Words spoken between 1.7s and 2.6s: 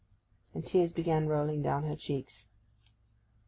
her cheeks.